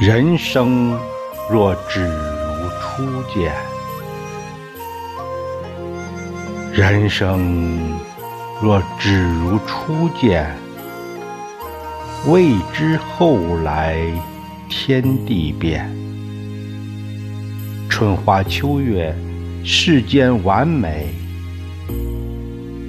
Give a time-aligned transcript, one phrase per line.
[0.00, 0.98] 人生
[1.48, 3.54] 若只如初见，
[6.72, 7.96] 人生
[8.60, 10.52] 若只如初见，
[12.26, 13.96] 未知后来
[14.68, 15.88] 天地变。
[17.88, 19.14] 春花秋月，
[19.62, 21.14] 世间完美，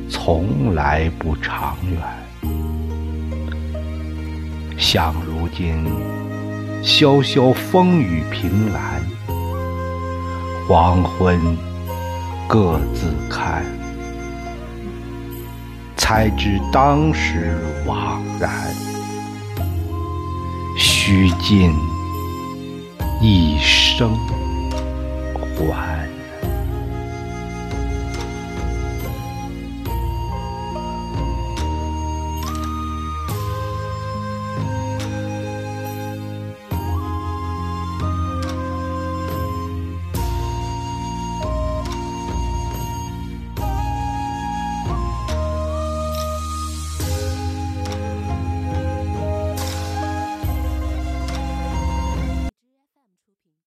[0.09, 2.01] 从来不长远。
[4.75, 5.85] 想如今。
[6.85, 9.01] 潇潇风雨凭栏，
[10.67, 11.57] 黄昏
[12.47, 13.65] 各自看。
[15.97, 18.51] 才知当时惘然，
[20.77, 21.73] 虚尽
[23.19, 24.11] 一生
[25.71, 26.04] 还。